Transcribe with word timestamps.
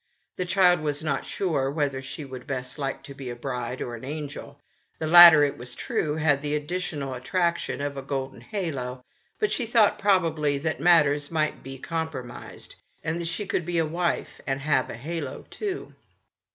The 0.35 0.47
child 0.47 0.79
was 0.79 1.03
not 1.03 1.25
sure 1.27 1.69
whether 1.69 2.01
she 2.01 2.25
would 2.25 2.47
best 2.47 2.79
like 2.79 3.03
to 3.03 3.13
be 3.13 3.29
a 3.29 3.35
bride 3.35 3.83
or 3.83 3.93
an 3.93 4.03
angel. 4.03 4.59
The 4.97 5.05
latter, 5.05 5.43
it 5.43 5.59
was 5.59 5.75
true, 5.75 6.15
had 6.15 6.41
the 6.41 6.55
additional 6.55 7.13
attraction 7.13 7.81
of 7.81 7.95
a 7.97 8.01
golden 8.01 8.41
halo; 8.41 9.05
but 9.37 9.51
she 9.51 9.67
thought, 9.67 9.99
probably, 9.99 10.57
that 10.57 10.79
matters 10.79 11.29
might 11.29 11.61
be 11.61 11.77
com 11.77 12.09
promised, 12.09 12.77
and 13.03 13.21
that 13.21 13.27
she 13.27 13.45
could 13.45 13.63
be 13.63 13.77
a 13.77 13.85
wife 13.85 14.41
and 14.47 14.61
have 14.61 14.89
a 14.89 14.95
halo 14.95 15.45
too. 15.51 15.93